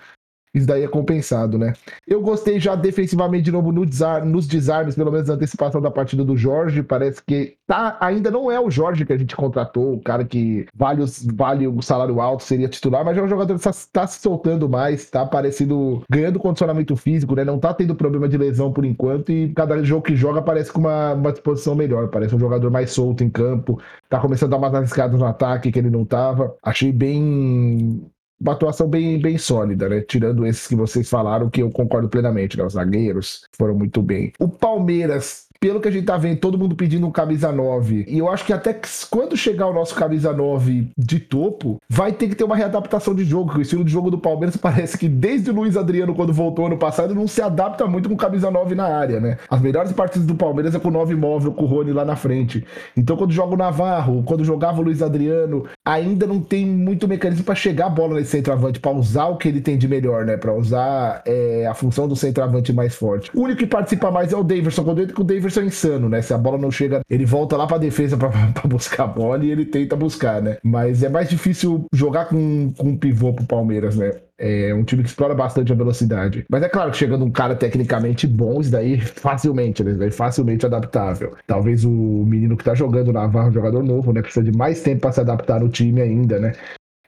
isso 0.54 0.66
daí 0.66 0.82
é 0.82 0.88
compensado, 0.88 1.56
né? 1.56 1.72
Eu 2.06 2.20
gostei 2.20 2.60
já 2.60 2.74
defensivamente 2.74 3.44
de 3.44 3.52
novo 3.52 3.72
no 3.72 3.86
desar 3.86 4.24
nos 4.24 4.46
desarmes, 4.46 4.94
pelo 4.94 5.10
menos 5.10 5.28
na 5.28 5.34
antecipação 5.34 5.80
da 5.80 5.90
partida 5.90 6.22
do 6.24 6.36
Jorge. 6.36 6.82
Parece 6.82 7.22
que 7.26 7.56
tá, 7.66 7.96
ainda 8.00 8.30
não 8.30 8.50
é 8.50 8.60
o 8.60 8.70
Jorge 8.70 9.06
que 9.06 9.12
a 9.12 9.16
gente 9.16 9.34
contratou, 9.34 9.94
o 9.94 10.02
cara 10.02 10.24
que 10.24 10.66
vale, 10.74 11.02
os, 11.02 11.26
vale 11.34 11.66
o 11.66 11.80
salário 11.80 12.20
alto, 12.20 12.42
seria 12.42 12.68
titular, 12.68 13.02
mas 13.02 13.16
é 13.16 13.22
um 13.22 13.28
jogador 13.28 13.58
que 13.58 13.66
está 13.66 13.72
tá 13.92 14.06
se 14.06 14.20
soltando 14.20 14.68
mais, 14.68 15.08
tá 15.08 15.22
aparecendo, 15.22 16.02
ganhando 16.10 16.38
condicionamento 16.38 16.94
físico, 16.96 17.34
né? 17.34 17.44
Não 17.44 17.58
tá 17.58 17.72
tendo 17.72 17.94
problema 17.94 18.28
de 18.28 18.36
lesão 18.36 18.70
por 18.72 18.84
enquanto 18.84 19.32
e 19.32 19.52
cada 19.54 19.82
jogo 19.82 20.02
que 20.02 20.14
joga 20.14 20.42
parece 20.42 20.70
com 20.70 20.80
uma, 20.80 21.14
uma 21.14 21.32
disposição 21.32 21.74
melhor. 21.74 22.08
Parece 22.08 22.34
um 22.34 22.38
jogador 22.38 22.70
mais 22.70 22.90
solto 22.90 23.24
em 23.24 23.30
campo, 23.30 23.80
tá 24.08 24.20
começando 24.20 24.50
a 24.50 24.58
dar 24.58 24.58
umas 24.58 24.74
arriscadas 24.74 25.18
no 25.18 25.24
ataque 25.24 25.72
que 25.72 25.78
ele 25.78 25.90
não 25.90 26.04
tava. 26.04 26.54
Achei 26.62 26.92
bem 26.92 28.02
uma 28.42 28.52
atuação 28.52 28.88
bem, 28.88 29.20
bem 29.20 29.38
sólida, 29.38 29.88
né? 29.88 30.00
Tirando 30.00 30.44
esses 30.44 30.66
que 30.66 30.74
vocês 30.74 31.08
falaram, 31.08 31.48
que 31.48 31.62
eu 31.62 31.70
concordo 31.70 32.08
plenamente, 32.08 32.58
né? 32.58 32.64
Os 32.64 32.72
zagueiros 32.72 33.46
foram 33.56 33.74
muito 33.74 34.02
bem. 34.02 34.32
O 34.38 34.48
Palmeiras 34.48 35.46
pelo 35.62 35.80
que 35.80 35.86
a 35.86 35.92
gente 35.92 36.06
tá 36.06 36.16
vendo, 36.16 36.40
todo 36.40 36.58
mundo 36.58 36.74
pedindo 36.74 37.06
um 37.06 37.10
camisa 37.12 37.52
9. 37.52 38.06
E 38.08 38.18
eu 38.18 38.28
acho 38.28 38.44
que 38.44 38.52
até 38.52 38.74
que 38.74 38.88
quando 39.08 39.36
chegar 39.36 39.68
o 39.68 39.72
nosso 39.72 39.94
camisa 39.94 40.32
9 40.32 40.88
de 40.98 41.20
topo, 41.20 41.76
vai 41.88 42.10
ter 42.10 42.28
que 42.28 42.34
ter 42.34 42.42
uma 42.42 42.56
readaptação 42.56 43.14
de 43.14 43.24
jogo. 43.24 43.56
O 43.56 43.62
estilo 43.62 43.84
de 43.84 43.92
jogo 43.92 44.10
do 44.10 44.18
Palmeiras 44.18 44.56
parece 44.58 44.98
que 44.98 45.08
desde 45.08 45.50
o 45.50 45.54
Luiz 45.54 45.76
Adriano, 45.76 46.16
quando 46.16 46.32
voltou 46.32 46.66
ano 46.66 46.76
passado, 46.76 47.14
não 47.14 47.28
se 47.28 47.40
adapta 47.40 47.86
muito 47.86 48.08
com 48.08 48.16
camisa 48.16 48.50
9 48.50 48.74
na 48.74 48.86
área, 48.86 49.20
né? 49.20 49.38
As 49.48 49.60
melhores 49.60 49.92
partidas 49.92 50.26
do 50.26 50.34
Palmeiras 50.34 50.74
é 50.74 50.80
com 50.80 50.88
o 50.88 50.90
9 50.90 51.14
móvel, 51.14 51.52
com 51.52 51.62
o 51.62 51.68
Rony 51.68 51.92
lá 51.92 52.04
na 52.04 52.16
frente. 52.16 52.66
Então, 52.96 53.16
quando 53.16 53.30
joga 53.30 53.54
o 53.54 53.56
Navarro, 53.56 54.24
quando 54.24 54.42
jogava 54.42 54.80
o 54.80 54.82
Luiz 54.82 55.00
Adriano, 55.00 55.66
ainda 55.84 56.26
não 56.26 56.40
tem 56.40 56.66
muito 56.66 57.06
mecanismo 57.06 57.44
para 57.44 57.54
chegar 57.54 57.86
a 57.86 57.90
bola 57.90 58.16
nesse 58.16 58.32
centroavante, 58.32 58.80
para 58.80 58.90
usar 58.90 59.26
o 59.26 59.36
que 59.36 59.46
ele 59.46 59.60
tem 59.60 59.78
de 59.78 59.86
melhor, 59.86 60.24
né? 60.24 60.36
Para 60.36 60.52
usar 60.52 61.22
é, 61.24 61.68
a 61.68 61.74
função 61.74 62.08
do 62.08 62.16
centroavante 62.16 62.72
mais 62.72 62.96
forte. 62.96 63.30
O 63.32 63.42
único 63.42 63.60
que 63.60 63.66
participa 63.66 64.10
mais 64.10 64.32
é 64.32 64.36
o 64.36 64.42
Daverson. 64.42 64.82
Quando 64.82 65.02
entra 65.02 65.14
com 65.14 65.22
o 65.22 65.24
Daverson 65.24 65.51
É 65.60 65.64
insano, 65.64 66.08
né? 66.08 66.22
Se 66.22 66.32
a 66.32 66.38
bola 66.38 66.58
não 66.58 66.70
chega, 66.70 67.00
ele 67.08 67.24
volta 67.24 67.56
lá 67.56 67.66
pra 67.66 67.78
defesa 67.78 68.16
pra, 68.16 68.30
pra 68.52 68.68
buscar 68.68 69.04
a 69.04 69.06
bola 69.06 69.44
e 69.44 69.50
ele 69.50 69.64
tenta 69.64 69.96
buscar, 69.96 70.40
né? 70.40 70.58
Mas 70.62 71.02
é 71.02 71.08
mais 71.08 71.28
difícil 71.28 71.86
jogar 71.92 72.26
com, 72.26 72.72
com 72.76 72.88
um 72.88 72.96
pivô 72.96 73.32
pro 73.32 73.44
Palmeiras, 73.44 73.96
né? 73.96 74.12
É 74.38 74.74
um 74.74 74.82
time 74.82 75.02
que 75.02 75.08
explora 75.08 75.34
bastante 75.34 75.72
a 75.72 75.76
velocidade. 75.76 76.44
Mas 76.50 76.62
é 76.62 76.68
claro 76.68 76.90
que 76.90 76.96
chegando 76.96 77.24
um 77.24 77.30
cara 77.30 77.54
tecnicamente 77.54 78.26
bom, 78.26 78.60
isso 78.60 78.70
daí 78.70 79.00
facilmente, 79.00 79.84
né? 79.84 80.10
Facilmente 80.10 80.66
adaptável. 80.66 81.36
Talvez 81.46 81.84
o 81.84 81.90
menino 81.90 82.56
que 82.56 82.64
tá 82.64 82.74
jogando 82.74 83.12
na 83.12 83.22
Navarro, 83.22 83.50
um 83.50 83.52
jogador 83.52 83.82
novo, 83.82 84.12
né? 84.12 84.20
Precisa 84.20 84.44
de 84.44 84.56
mais 84.56 84.82
tempo 84.82 85.02
para 85.02 85.12
se 85.12 85.20
adaptar 85.20 85.60
no 85.60 85.68
time 85.68 86.00
ainda, 86.00 86.38
né? 86.38 86.52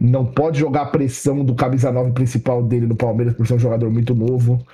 Não 0.00 0.24
pode 0.24 0.58
jogar 0.58 0.82
a 0.82 0.86
pressão 0.86 1.44
do 1.44 1.54
camisa 1.54 1.92
9 1.92 2.12
principal 2.12 2.62
dele 2.62 2.86
no 2.86 2.96
Palmeiras 2.96 3.34
por 3.34 3.46
ser 3.46 3.54
um 3.54 3.58
jogador 3.58 3.90
muito 3.90 4.14
novo. 4.14 4.64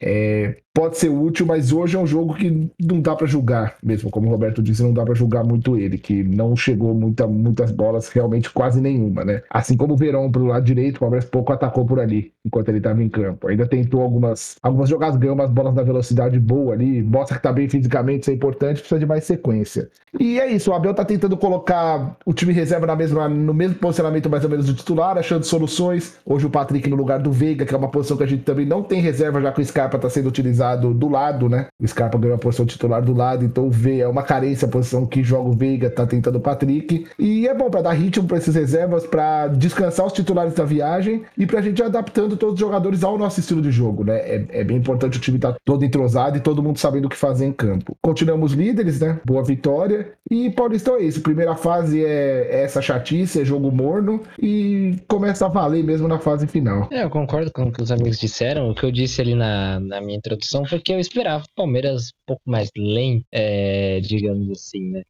É, 0.00 0.56
pode 0.74 0.98
ser 0.98 1.08
útil, 1.08 1.46
mas 1.46 1.70
hoje 1.70 1.96
é 1.96 2.00
um 2.00 2.06
jogo 2.06 2.34
que 2.34 2.68
não 2.82 3.00
dá 3.00 3.14
para 3.14 3.28
julgar 3.28 3.76
mesmo, 3.80 4.10
como 4.10 4.26
o 4.26 4.30
Roberto 4.30 4.60
disse, 4.60 4.82
não 4.82 4.92
dá 4.92 5.04
para 5.04 5.14
julgar 5.14 5.44
muito 5.44 5.78
ele, 5.78 5.96
que 5.96 6.24
não 6.24 6.56
chegou 6.56 6.92
muita, 6.92 7.28
muitas 7.28 7.70
bolas, 7.70 8.08
realmente 8.08 8.50
quase 8.50 8.80
nenhuma, 8.80 9.24
né? 9.24 9.42
Assim 9.48 9.76
como 9.76 9.94
o 9.94 9.96
Verão 9.96 10.30
pro 10.32 10.46
lado 10.46 10.64
direito, 10.64 10.96
o 10.96 11.00
Palmeiras 11.00 11.28
pouco 11.30 11.52
atacou 11.52 11.86
por 11.86 12.00
ali, 12.00 12.32
enquanto 12.44 12.70
ele 12.70 12.78
estava 12.78 13.00
em 13.00 13.08
campo. 13.08 13.46
Ainda 13.46 13.68
tentou 13.68 14.02
algumas, 14.02 14.56
algumas 14.60 14.88
jogadas, 14.88 15.16
ganhou 15.16 15.36
umas 15.36 15.50
bolas 15.50 15.74
da 15.74 15.82
velocidade 15.84 16.40
boa 16.40 16.74
ali, 16.74 17.02
mostra 17.02 17.36
que 17.36 17.42
tá 17.44 17.52
bem 17.52 17.68
fisicamente, 17.68 18.22
isso 18.22 18.30
é 18.32 18.34
importante, 18.34 18.80
precisa 18.80 18.98
de 18.98 19.06
mais 19.06 19.22
sequência. 19.22 19.88
E 20.18 20.40
é 20.40 20.50
isso, 20.50 20.72
o 20.72 20.74
Abel 20.74 20.92
tá 20.92 21.04
tentando 21.04 21.36
colocar 21.36 22.16
o 22.26 22.32
time 22.32 22.52
reserva 22.52 22.84
na 22.84 22.96
mesma, 22.96 23.28
no 23.28 23.54
mesmo 23.54 23.76
posicionamento 23.76 24.28
mais 24.28 24.42
ou 24.42 24.50
menos 24.50 24.66
do 24.66 24.74
titular, 24.74 25.16
achando 25.18 25.44
soluções. 25.44 26.18
Hoje 26.26 26.46
o 26.46 26.50
Patrick 26.50 26.90
no 26.90 26.96
lugar 26.96 27.20
do 27.20 27.30
Veiga, 27.30 27.64
que 27.64 27.74
é 27.74 27.78
uma 27.78 27.88
posição 27.88 28.16
que 28.16 28.24
a 28.24 28.26
gente 28.26 28.42
também 28.42 28.66
não 28.66 28.82
tem 28.82 29.00
reserva, 29.00 29.40
já 29.40 29.52
que 29.52 29.60
o 29.60 29.64
Scarpa 29.64 29.98
tá 29.98 30.10
sendo 30.10 30.28
utilizado 30.28 30.63
do 30.76 31.08
lado, 31.08 31.48
né? 31.48 31.66
O 31.80 31.86
Scarpa 31.86 32.18
ganhou 32.18 32.36
a 32.36 32.38
posição 32.38 32.64
titular 32.64 33.02
do 33.02 33.12
lado, 33.12 33.44
então 33.44 33.66
o 33.66 33.70
V 33.70 34.00
é 34.00 34.08
uma 34.08 34.22
carência, 34.22 34.66
a 34.66 34.70
posição 34.70 35.04
que 35.06 35.22
joga 35.22 35.48
o 35.48 35.52
Veiga, 35.52 35.90
tá 35.90 36.06
tentando 36.06 36.38
o 36.38 36.40
Patrick. 36.40 37.06
E 37.18 37.46
é 37.46 37.54
bom 37.54 37.70
para 37.70 37.82
dar 37.82 37.92
ritmo 37.92 38.26
para 38.26 38.38
esses 38.38 38.54
reservas, 38.54 39.06
para 39.06 39.48
descansar 39.48 40.06
os 40.06 40.12
titulares 40.12 40.54
da 40.54 40.64
viagem 40.64 41.22
e 41.36 41.46
pra 41.46 41.60
gente 41.60 41.80
ir 41.80 41.84
adaptando 41.84 42.36
todos 42.36 42.54
os 42.54 42.60
jogadores 42.60 43.02
ao 43.04 43.18
nosso 43.18 43.40
estilo 43.40 43.60
de 43.60 43.70
jogo, 43.70 44.04
né? 44.04 44.18
É, 44.18 44.46
é 44.50 44.64
bem 44.64 44.76
importante 44.76 45.18
o 45.18 45.20
time 45.20 45.36
estar 45.36 45.52
tá 45.52 45.58
todo 45.64 45.84
entrosado 45.84 46.36
e 46.36 46.40
todo 46.40 46.62
mundo 46.62 46.78
sabendo 46.78 47.06
o 47.06 47.08
que 47.08 47.16
fazer 47.16 47.46
em 47.46 47.52
campo. 47.52 47.96
Continuamos 48.00 48.52
líderes, 48.52 49.00
né? 49.00 49.18
Boa 49.24 49.42
vitória. 49.42 50.12
E 50.30 50.50
Paulistão 50.50 50.96
é 50.96 51.02
isso. 51.02 51.20
Primeira 51.20 51.54
fase 51.56 52.04
é, 52.04 52.48
é 52.50 52.62
essa 52.62 52.80
chatice, 52.80 53.40
é 53.40 53.44
jogo 53.44 53.70
morno 53.70 54.20
e 54.38 54.96
começa 55.08 55.46
a 55.46 55.48
valer 55.48 55.82
mesmo 55.84 56.08
na 56.08 56.18
fase 56.18 56.46
final. 56.46 56.88
É, 56.90 57.04
eu 57.04 57.10
concordo 57.10 57.50
com 57.52 57.64
o 57.64 57.72
que 57.72 57.82
os 57.82 57.90
amigos 57.90 58.18
disseram. 58.18 58.70
O 58.70 58.74
que 58.74 58.84
eu 58.84 58.92
disse 58.92 59.20
ali 59.20 59.34
na, 59.34 59.80
na 59.80 60.00
minha 60.00 60.16
introdução 60.16 60.53
porque 60.62 60.92
eu 60.92 61.00
esperava 61.00 61.44
o 61.44 61.54
Palmeiras 61.54 62.08
um 62.08 62.26
pouco 62.26 62.42
mais 62.46 62.70
lento, 62.76 63.26
é, 63.32 64.00
digamos 64.00 64.50
assim, 64.50 64.90
né? 64.90 65.02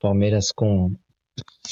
Palmeiras 0.00 0.50
com 0.52 0.92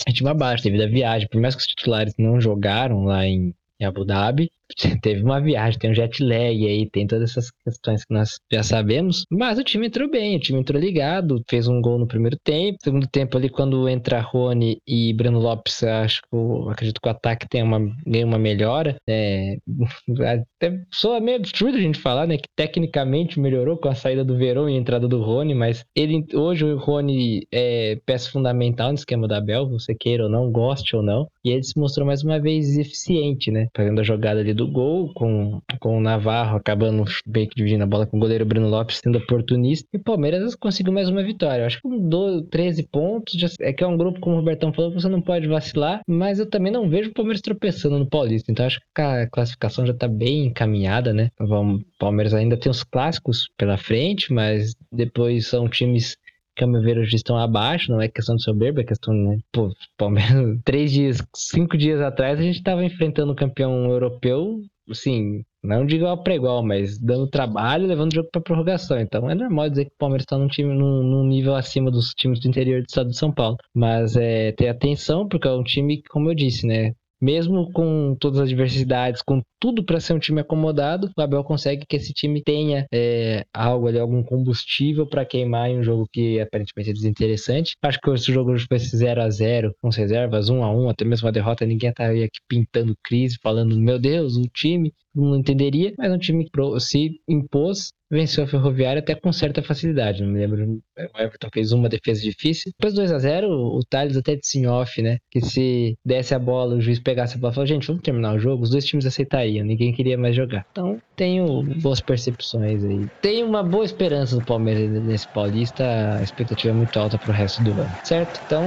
ritmo 0.06 0.28
abaixo 0.28 0.64
devido 0.64 0.82
à 0.82 0.86
viagem, 0.86 1.28
por 1.28 1.40
mais 1.40 1.54
que 1.54 1.60
os 1.60 1.66
titulares 1.66 2.14
não 2.18 2.40
jogaram 2.40 3.04
lá 3.04 3.26
em, 3.26 3.54
em 3.78 3.84
Abu 3.84 4.04
Dhabi, 4.04 4.50
teve 5.02 5.22
uma 5.22 5.40
viagem, 5.40 5.78
tem 5.78 5.90
um 5.90 5.94
jet 5.94 6.22
lag 6.22 6.66
aí, 6.66 6.88
tem 6.90 7.06
todas 7.06 7.30
essas 7.30 7.50
questões 7.64 8.04
que 8.04 8.14
nós 8.14 8.38
já 8.52 8.62
sabemos. 8.62 9.24
Mas 9.30 9.58
o 9.58 9.64
time 9.64 9.86
entrou 9.86 10.10
bem, 10.10 10.36
o 10.36 10.40
time 10.40 10.60
entrou 10.60 10.80
ligado, 10.80 11.42
fez 11.48 11.68
um 11.68 11.80
gol 11.80 11.98
no 11.98 12.06
primeiro 12.06 12.36
tempo. 12.42 12.78
Segundo 12.82 13.06
tempo 13.06 13.36
ali, 13.36 13.48
quando 13.48 13.88
entra 13.88 14.20
Rony 14.20 14.78
e 14.86 15.12
Breno 15.14 15.38
Lopes, 15.38 15.82
acho 15.82 16.20
que 16.22 16.70
acredito 16.70 17.00
que 17.00 17.08
o 17.08 17.12
ataque 17.12 17.48
tem 17.48 17.62
uma, 17.62 17.80
ganha 18.06 18.26
uma 18.26 18.38
melhora. 18.38 18.96
É, 19.08 19.56
até 20.60 20.80
soa 20.92 21.20
meio 21.20 21.38
absurdo 21.38 21.76
a 21.76 21.80
gente 21.80 21.98
falar, 21.98 22.26
né? 22.26 22.36
Que 22.36 22.48
tecnicamente 22.56 23.40
melhorou 23.40 23.76
com 23.76 23.88
a 23.88 23.94
saída 23.94 24.24
do 24.24 24.36
Verão 24.36 24.68
e 24.68 24.74
a 24.74 24.78
entrada 24.78 25.08
do 25.08 25.22
Rony, 25.22 25.54
mas 25.54 25.84
ele 25.94 26.24
hoje 26.34 26.64
o 26.64 26.78
Rony 26.78 27.46
é 27.52 27.98
peça 28.06 28.30
fundamental 28.30 28.88
no 28.88 28.94
esquema 28.94 29.26
da 29.26 29.40
Bel, 29.40 29.68
você 29.68 29.94
queira 29.94 30.24
ou 30.24 30.30
não, 30.30 30.50
goste 30.50 30.96
ou 30.96 31.02
não. 31.02 31.26
E 31.44 31.50
ele 31.50 31.62
se 31.62 31.78
mostrou 31.78 32.06
mais 32.06 32.22
uma 32.22 32.38
vez 32.38 32.76
eficiente, 32.76 33.50
né? 33.50 33.68
Fazendo 33.76 34.00
a 34.00 34.04
jogada 34.04 34.40
ali 34.40 34.52
do 34.52 34.59
gol, 34.68 35.12
com, 35.14 35.60
com 35.78 35.98
o 35.98 36.00
Navarro 36.00 36.56
acabando 36.56 37.04
bem 37.26 37.46
que 37.46 37.54
dividindo 37.54 37.84
a 37.84 37.86
bola 37.86 38.06
com 38.06 38.16
o 38.16 38.20
goleiro 38.20 38.44
Bruno 38.44 38.68
Lopes 38.68 39.00
sendo 39.02 39.18
oportunista. 39.18 39.88
E 39.92 39.98
o 39.98 40.02
Palmeiras 40.02 40.54
conseguiu 40.54 40.92
mais 40.92 41.08
uma 41.08 41.22
vitória. 41.22 41.62
Eu 41.62 41.66
acho 41.66 41.76
que 41.76 41.82
com 41.82 42.42
13 42.50 42.82
pontos, 42.84 43.34
já, 43.38 43.48
é 43.60 43.72
que 43.72 43.84
é 43.84 43.86
um 43.86 43.96
grupo, 43.96 44.20
como 44.20 44.36
o 44.36 44.38
Robertão 44.38 44.72
falou, 44.72 44.92
você 44.92 45.08
não 45.08 45.20
pode 45.20 45.46
vacilar, 45.46 46.02
mas 46.06 46.38
eu 46.38 46.48
também 46.48 46.72
não 46.72 46.88
vejo 46.88 47.10
o 47.10 47.14
Palmeiras 47.14 47.40
tropeçando 47.40 47.98
no 47.98 48.06
Paulista. 48.06 48.50
Então 48.50 48.66
acho 48.66 48.80
que 48.94 49.02
a 49.02 49.28
classificação 49.28 49.86
já 49.86 49.94
tá 49.94 50.08
bem 50.08 50.46
encaminhada, 50.46 51.12
né? 51.12 51.30
O 51.38 51.80
Palmeiras 51.98 52.34
ainda 52.34 52.56
tem 52.56 52.70
os 52.70 52.82
clássicos 52.82 53.48
pela 53.56 53.76
frente, 53.76 54.32
mas 54.32 54.74
depois 54.92 55.46
são 55.46 55.68
times 55.68 56.16
que, 56.60 56.64
ao 56.64 56.70
meu 56.70 56.82
ver, 56.82 56.98
hoje 56.98 57.16
estão 57.16 57.38
abaixo, 57.38 57.90
não 57.90 58.02
é 58.02 58.08
questão 58.08 58.36
de 58.36 58.42
soberba, 58.42 58.82
é 58.82 58.84
questão, 58.84 59.14
né? 59.14 59.38
Pô, 59.50 59.72
Palmeiras, 59.96 60.58
três 60.62 60.92
dias, 60.92 61.22
cinco 61.34 61.76
dias 61.78 62.02
atrás, 62.02 62.38
a 62.38 62.42
gente 62.42 62.56
estava 62.56 62.84
enfrentando 62.84 63.32
o 63.32 63.36
campeão 63.36 63.90
europeu, 63.90 64.60
assim, 64.90 65.42
não 65.62 65.86
de 65.86 65.96
igual 65.96 66.22
para 66.22 66.34
igual, 66.34 66.62
mas 66.62 66.98
dando 66.98 67.30
trabalho, 67.30 67.86
levando 67.86 68.12
o 68.12 68.14
jogo 68.14 68.28
para 68.30 68.42
prorrogação. 68.42 69.00
Então 69.00 69.30
é 69.30 69.34
normal 69.34 69.70
dizer 69.70 69.86
que 69.86 69.92
o 69.92 69.98
Palmeiras 69.98 70.24
está 70.24 70.36
num 70.36 70.48
time 70.48 70.74
num, 70.74 71.02
num, 71.02 71.26
nível 71.26 71.54
acima 71.54 71.90
dos 71.90 72.10
times 72.10 72.40
do 72.40 72.48
interior 72.48 72.82
do 72.82 72.86
estado 72.86 73.08
de 73.08 73.16
São 73.16 73.32
Paulo. 73.32 73.56
Mas 73.74 74.16
é 74.16 74.52
ter 74.52 74.68
atenção, 74.68 75.26
porque 75.26 75.48
é 75.48 75.52
um 75.52 75.62
time, 75.62 76.02
como 76.10 76.28
eu 76.30 76.34
disse, 76.34 76.66
né? 76.66 76.92
Mesmo 77.20 77.70
com 77.72 78.16
todas 78.18 78.40
as 78.40 78.46
adversidades, 78.46 79.22
com 79.22 79.42
tudo 79.60 79.84
para 79.84 80.00
ser 80.00 80.14
um 80.14 80.18
time 80.18 80.40
acomodado, 80.40 81.10
o 81.16 81.20
Abel 81.20 81.44
consegue 81.44 81.84
que 81.86 81.96
esse 81.96 82.12
time 82.12 82.42
tenha 82.42 82.86
é, 82.92 83.44
algo 83.52 83.88
ali, 83.88 83.98
algum 83.98 84.22
combustível 84.22 85.06
para 85.06 85.24
queimar 85.24 85.68
em 85.68 85.78
um 85.78 85.82
jogo 85.82 86.08
que 86.10 86.40
aparentemente 86.40 86.90
é 86.90 86.92
desinteressante. 86.94 87.76
Acho 87.82 88.00
que 88.00 88.10
esse 88.10 88.32
jogo 88.32 88.58
foi 88.58 88.78
0 88.78 89.22
a 89.22 89.30
0 89.30 89.74
com 89.80 89.90
reservas, 89.90 90.48
1 90.48 90.64
a 90.64 90.70
1 90.70 90.88
até 90.88 91.04
mesmo 91.04 91.28
a 91.28 91.30
derrota, 91.30 91.66
ninguém 91.66 91.90
estaria 91.90 92.24
aqui 92.24 92.38
pintando 92.48 92.96
crise, 93.04 93.36
falando, 93.42 93.78
meu 93.78 93.98
Deus, 93.98 94.36
o 94.36 94.42
time 94.48 94.92
não 95.14 95.36
entenderia, 95.36 95.92
mas 95.98 96.12
um 96.12 96.18
time 96.18 96.44
que 96.44 96.80
se 96.80 97.20
impôs, 97.28 97.92
venceu 98.10 98.44
a 98.44 98.46
Ferroviária 98.46 99.00
até 99.00 99.14
com 99.14 99.32
certa 99.32 99.62
facilidade. 99.62 100.22
Não 100.22 100.30
me 100.30 100.38
lembro, 100.40 100.80
o 100.98 101.20
Everton 101.20 101.48
fez 101.52 101.72
uma 101.72 101.88
defesa 101.88 102.20
difícil. 102.20 102.72
Depois 102.78 102.94
2 102.94 103.12
a 103.12 103.18
0 103.18 103.48
o 103.48 103.80
Thales 103.88 104.16
até 104.16 104.34
disse 104.34 104.58
em 104.58 104.66
off, 104.66 105.00
né? 105.00 105.18
Que 105.30 105.40
se 105.40 105.96
desse 106.04 106.34
a 106.34 106.38
bola, 106.38 106.74
o 106.74 106.80
juiz 106.80 106.98
pegasse 106.98 107.36
a 107.36 107.38
bola 107.38 107.52
e 107.52 107.54
falou, 107.54 107.66
gente, 107.66 107.86
vamos 107.86 108.02
terminar 108.02 108.34
o 108.34 108.38
jogo. 108.38 108.64
Os 108.64 108.70
dois 108.70 108.84
times 108.84 109.06
aceitariam, 109.06 109.64
ninguém 109.64 109.92
queria 109.92 110.18
mais 110.18 110.34
jogar. 110.34 110.66
Então, 110.72 111.00
tenho 111.14 111.62
boas 111.80 112.00
percepções 112.00 112.84
aí. 112.84 113.06
Tenho 113.22 113.46
uma 113.46 113.62
boa 113.62 113.84
esperança 113.84 114.36
do 114.36 114.44
Palmeiras 114.44 114.90
nesse 115.04 115.28
Paulista. 115.28 115.84
A 116.18 116.22
expectativa 116.22 116.74
é 116.74 116.76
muito 116.76 116.98
alta 116.98 117.16
pro 117.16 117.32
resto 117.32 117.62
do 117.62 117.70
ano, 117.72 117.90
certo? 118.02 118.40
Então, 118.46 118.64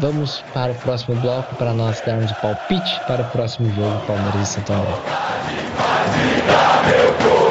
vamos 0.00 0.40
para 0.52 0.72
o 0.72 0.74
próximo 0.76 1.14
bloco 1.20 1.54
para 1.56 1.72
nós 1.72 2.00
darmos 2.04 2.30
o 2.30 2.40
palpite 2.40 3.00
para 3.06 3.22
o 3.22 3.30
próximo 3.30 3.68
jogo 3.70 4.06
Palmeiras 4.06 4.48
e 4.48 4.52
Santo 4.52 4.72
André. 4.72 5.69
Agita 5.82 6.82
meu 6.86 7.12
coração, 7.14 7.49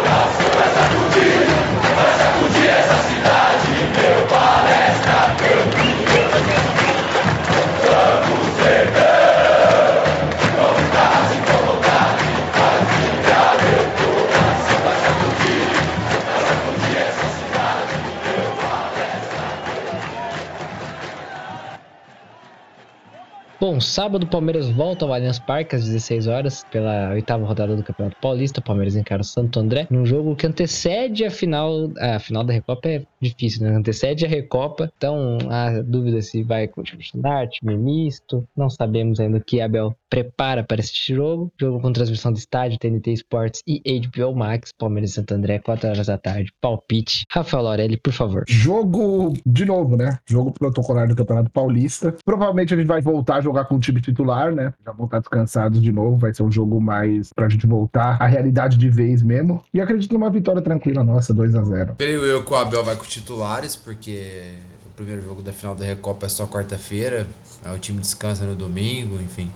sábado 23.89 24.23
o 24.23 24.27
Palmeiras 24.27 24.69
volta 24.69 25.03
ao 25.03 25.13
Allianz 25.13 25.39
Parque 25.39 25.75
às 25.75 25.83
16 25.85 26.27
horas 26.27 26.65
pela 26.71 27.11
oitava 27.11 27.45
rodada 27.45 27.75
do 27.75 27.83
Campeonato 27.83 28.17
Paulista. 28.21 28.59
O 28.59 28.63
Palmeiras 28.63 28.95
encara 28.95 29.21
o 29.21 29.25
Santo 29.25 29.59
André 29.59 29.87
num 29.89 30.05
jogo 30.05 30.35
que 30.35 30.45
antecede 30.45 31.25
a 31.25 31.31
final. 31.31 31.91
A 31.99 32.19
final 32.19 32.43
da 32.43 32.53
Recopa 32.53 32.87
é 32.87 33.03
difícil, 33.19 33.63
né? 33.63 33.75
Antecede 33.75 34.25
a 34.25 34.29
Recopa. 34.29 34.91
Então, 34.95 35.37
a 35.49 35.81
dúvida 35.81 36.21
se 36.21 36.43
vai 36.43 36.67
com 36.67 36.81
o 36.81 36.83
time 36.83 37.77
misto. 37.77 38.47
Não 38.55 38.69
sabemos 38.69 39.19
ainda 39.19 39.37
o 39.37 39.43
que 39.43 39.59
Abel 39.59 39.95
prepara 40.09 40.63
para 40.63 40.79
este 40.79 41.15
jogo. 41.15 41.51
Jogo 41.59 41.81
com 41.81 41.91
transmissão 41.91 42.31
do 42.31 42.37
estádio, 42.37 42.77
TNT 42.77 43.13
Sports 43.13 43.63
e 43.67 43.81
HBO 43.99 44.35
Max. 44.35 44.71
Palmeiras 44.77 45.11
e 45.11 45.13
Santo 45.15 45.33
André, 45.33 45.59
4 45.59 45.89
horas 45.89 46.07
da 46.07 46.17
tarde. 46.17 46.51
Palpite. 46.61 47.25
Rafael 47.31 47.63
Lorelli, 47.63 47.97
por 47.97 48.13
favor. 48.13 48.43
Jogo 48.47 49.33
de 49.45 49.65
novo, 49.65 49.97
né? 49.97 50.19
Jogo 50.27 50.51
protocolar 50.51 51.07
do 51.07 51.15
Campeonato 51.15 51.49
Paulista. 51.49 52.15
Provavelmente 52.23 52.73
a 52.73 52.77
gente 52.77 52.87
vai 52.87 53.01
voltar 53.01 53.37
a 53.37 53.41
jogar 53.41 53.65
com 53.65 53.78
o 53.79 53.81
time 53.81 54.01
titular, 54.01 54.53
né? 54.53 54.73
Já 54.85 54.91
vão 54.91 55.05
estar 55.05 55.19
descansados 55.19 55.81
de 55.81 55.91
novo. 55.91 56.17
Vai 56.17 56.33
ser 56.33 56.43
um 56.43 56.51
jogo 56.51 56.79
mais 56.79 57.33
pra 57.33 57.49
gente 57.49 57.65
voltar 57.65 58.21
à 58.21 58.27
realidade 58.27 58.77
de 58.77 58.89
vez 58.89 59.21
mesmo. 59.23 59.63
E 59.73 59.81
acredito 59.81 60.13
numa 60.13 60.29
vitória 60.29 60.61
tranquila 60.61 61.03
nossa, 61.03 61.33
2 61.33 61.55
a 61.55 61.63
0 61.63 61.95
Creio 61.97 62.23
eu 62.25 62.43
que 62.43 62.53
o 62.53 62.55
Abel 62.55 62.83
vai 62.83 62.95
com 62.95 63.03
titulares, 63.03 63.75
porque 63.75 64.53
o 64.85 64.89
primeiro 64.95 65.21
jogo 65.23 65.41
da 65.41 65.51
final 65.51 65.73
da 65.73 65.85
Recopa 65.85 66.25
é 66.25 66.29
só 66.29 66.45
quarta-feira. 66.45 67.25
O 67.73 67.79
time 67.79 67.99
descansa 67.99 68.45
no 68.45 68.55
domingo, 68.55 69.15
enfim. 69.15 69.51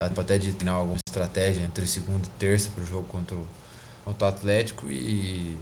Dá 0.00 0.08
até 0.20 0.38
de 0.38 0.52
treinar 0.52 0.76
alguma 0.76 0.98
estratégia 1.06 1.62
entre 1.64 1.86
segunda 1.86 2.26
e 2.26 2.30
terça 2.38 2.70
para 2.70 2.84
o 2.84 2.86
jogo 2.86 3.08
contra 3.08 3.36
o, 3.36 3.46
contra 4.04 4.26
o 4.26 4.28
Atlético. 4.28 4.86
E 4.90 5.56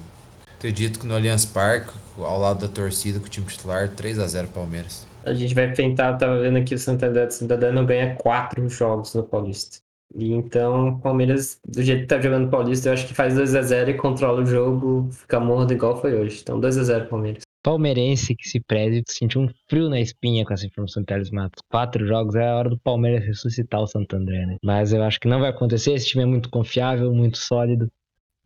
acredito 0.59 0.99
que 0.99 1.07
no 1.07 1.15
Allianz 1.15 1.45
Parque, 1.45 1.93
ao 2.19 2.41
lado 2.41 2.67
da 2.67 2.69
torcida, 2.69 3.21
com 3.21 3.27
o 3.27 3.29
time 3.29 3.47
titular, 3.47 3.89
3 3.91 4.19
a 4.19 4.27
0 4.27 4.49
Palmeiras. 4.49 5.07
A 5.25 5.35
gente 5.35 5.55
vai 5.55 5.71
enfrentar, 5.71 6.17
tava 6.17 6.41
vendo 6.41 6.59
aqui 6.59 6.75
o 6.75 6.79
Santander, 6.79 7.27
o 7.27 7.31
Santander 7.31 7.73
não 7.73 7.85
ganha 7.85 8.15
quatro 8.15 8.69
jogos 8.69 9.15
no 9.15 9.23
Paulista. 9.23 9.79
E 10.15 10.33
então, 10.33 10.91
o 10.91 11.01
Palmeiras, 11.01 11.59
do 11.67 11.83
jeito 11.83 12.03
que 12.03 12.07
tá 12.07 12.21
jogando 12.21 12.47
o 12.47 12.51
Paulista, 12.51 12.89
eu 12.89 12.93
acho 12.93 13.07
que 13.07 13.15
faz 13.15 13.35
2x0 13.35 13.89
e 13.89 13.95
controla 13.95 14.43
o 14.43 14.47
jogo, 14.47 15.09
fica 15.11 15.41
morto 15.41 15.73
igual 15.73 16.01
foi 16.01 16.15
hoje. 16.15 16.41
Então, 16.43 16.61
2x0 16.61 17.09
Palmeiras. 17.09 17.43
Palmeirense 17.63 18.37
que 18.37 18.49
se 18.49 18.61
preze, 18.61 19.03
sentiu 19.09 19.41
um 19.41 19.49
frio 19.69 19.89
na 19.89 20.01
espinha 20.01 20.45
com 20.45 20.55
essa 20.55 20.65
informação 20.65 21.03
do 21.03 21.07
Thales 21.07 21.33
Matos. 21.33 21.61
Quatro 21.69 22.07
jogos 22.07 22.37
é 22.37 22.47
a 22.47 22.55
hora 22.55 22.71
do 22.71 22.79
Palmeiras 22.79 23.27
ressuscitar 23.27 23.81
o 23.81 23.89
Santo 23.89 24.15
André, 24.15 24.47
né? 24.47 24.57
Mas 24.63 24.93
eu 24.93 25.03
acho 25.03 25.19
que 25.19 25.27
não 25.27 25.41
vai 25.41 25.51
acontecer. 25.51 25.93
Esse 25.93 26.07
time 26.07 26.23
é 26.23 26.27
muito 26.27 26.49
confiável, 26.49 27.13
muito 27.13 27.39
sólido, 27.39 27.91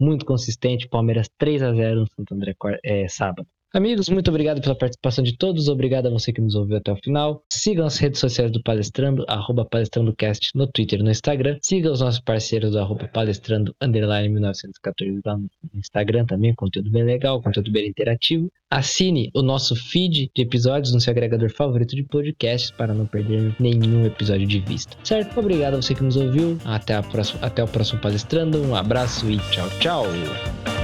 muito 0.00 0.24
consistente. 0.24 0.88
Palmeiras 0.88 1.28
3 1.38 1.62
a 1.62 1.72
0 1.74 2.00
no 2.00 2.06
Santo 2.08 2.34
André 2.34 2.56
é, 2.82 3.06
sábado. 3.08 3.46
Amigos, 3.72 4.08
muito 4.08 4.28
obrigado 4.28 4.60
pela 4.60 4.74
participação 4.74 5.22
de 5.22 5.36
todos. 5.36 5.68
Obrigado 5.68 6.06
a 6.06 6.10
você 6.10 6.32
que 6.32 6.40
nos 6.40 6.56
ouviu 6.56 6.76
até 6.76 6.92
o 6.92 6.96
final. 6.96 7.44
Sigam 7.52 7.86
as 7.86 7.98
redes 7.98 8.18
sociais 8.18 8.50
do 8.50 8.60
Palestrando, 8.62 9.24
arroba 9.28 9.64
palestrandocast 9.64 10.50
no 10.56 10.66
Twitter 10.66 10.98
e 10.98 11.02
no 11.04 11.10
Instagram. 11.10 11.56
Sigam 11.62 11.92
os 11.92 12.00
nossos 12.00 12.20
parceiros 12.20 12.72
do 12.72 12.80
arroba 12.80 13.08
palestrando, 13.08 13.74
underline 13.80 14.28
1914 14.28 15.20
lá 15.24 15.36
no 15.36 15.48
Instagram 15.74 16.26
também, 16.26 16.52
conteúdo 16.54 16.90
bem 16.90 17.04
legal, 17.04 17.40
conteúdo 17.40 17.70
bem 17.70 17.88
interativo. 17.88 18.50
Assine 18.68 19.30
o 19.34 19.42
nosso 19.42 19.76
feed 19.76 20.30
de 20.34 20.42
episódios 20.42 20.92
no 20.92 21.00
seu 21.00 21.12
agregador 21.12 21.50
favorito 21.50 21.94
de 21.94 22.02
podcasts 22.02 22.72
para 22.72 22.92
não 22.92 23.06
perder 23.06 23.54
nenhum 23.60 24.04
episódio 24.04 24.46
de 24.46 24.60
vista. 24.60 24.96
Certo? 25.04 25.38
Obrigado 25.38 25.74
a 25.74 25.82
você 25.82 25.94
que 25.94 26.02
nos 26.02 26.16
ouviu. 26.16 26.58
Até, 26.64 26.94
a 26.94 27.02
próxima, 27.02 27.40
até 27.40 27.62
o 27.62 27.68
próximo 27.68 28.00
Palestrando. 28.00 28.60
Um 28.62 28.74
abraço 28.74 29.30
e 29.30 29.38
tchau, 29.50 29.68
tchau. 29.78 30.79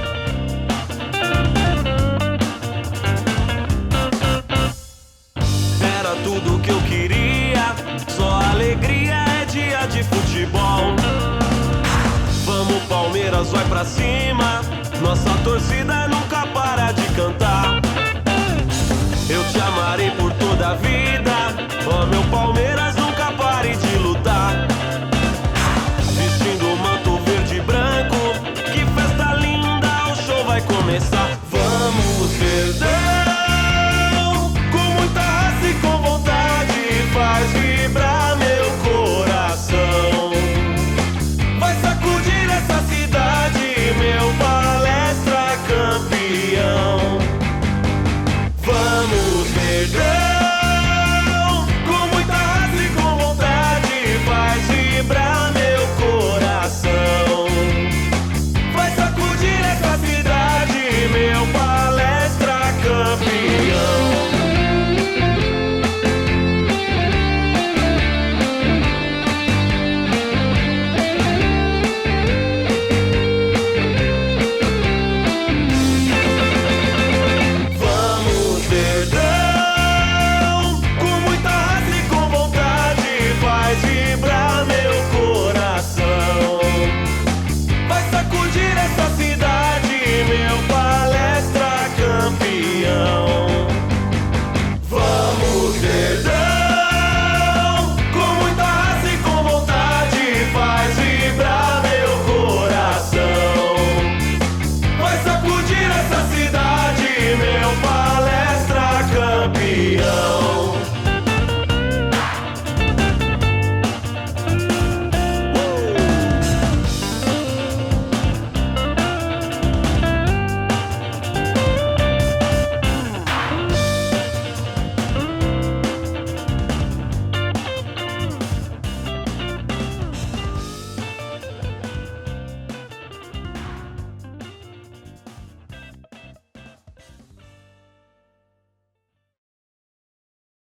Vai 13.51 13.65
pra 13.67 13.85
cima. 13.85 14.61
Nossa 15.01 15.29
torcida 15.43 15.76